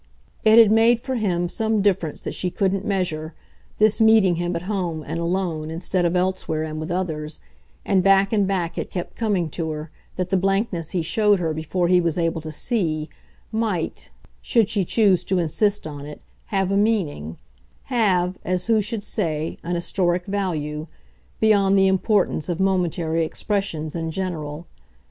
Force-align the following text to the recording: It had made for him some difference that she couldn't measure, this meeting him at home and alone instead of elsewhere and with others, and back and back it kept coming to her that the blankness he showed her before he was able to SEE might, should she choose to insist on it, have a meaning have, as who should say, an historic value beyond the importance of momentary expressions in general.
It 0.43 0.57
had 0.57 0.71
made 0.71 0.99
for 0.99 1.13
him 1.13 1.47
some 1.47 1.83
difference 1.83 2.21
that 2.21 2.33
she 2.33 2.49
couldn't 2.49 2.83
measure, 2.83 3.35
this 3.77 4.01
meeting 4.01 4.37
him 4.37 4.55
at 4.55 4.63
home 4.63 5.03
and 5.05 5.19
alone 5.19 5.69
instead 5.69 6.05
of 6.05 6.15
elsewhere 6.15 6.63
and 6.63 6.79
with 6.79 6.89
others, 6.89 7.39
and 7.85 8.01
back 8.01 8.33
and 8.33 8.47
back 8.47 8.79
it 8.79 8.89
kept 8.89 9.15
coming 9.15 9.47
to 9.51 9.69
her 9.69 9.91
that 10.15 10.31
the 10.31 10.37
blankness 10.37 10.89
he 10.89 11.03
showed 11.03 11.39
her 11.39 11.53
before 11.53 11.87
he 11.87 12.01
was 12.01 12.17
able 12.17 12.41
to 12.41 12.51
SEE 12.51 13.11
might, 13.51 14.09
should 14.41 14.69
she 14.71 14.83
choose 14.83 15.23
to 15.25 15.37
insist 15.37 15.85
on 15.85 16.07
it, 16.07 16.19
have 16.45 16.71
a 16.71 16.77
meaning 16.77 17.37
have, 17.83 18.39
as 18.43 18.65
who 18.65 18.81
should 18.81 19.03
say, 19.03 19.59
an 19.63 19.75
historic 19.75 20.25
value 20.25 20.87
beyond 21.39 21.77
the 21.77 21.85
importance 21.85 22.49
of 22.49 22.59
momentary 22.59 23.23
expressions 23.23 23.95
in 23.95 24.09
general. 24.09 24.65